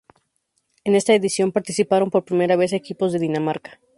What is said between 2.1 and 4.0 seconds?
primera vez equipos de Dinamarca.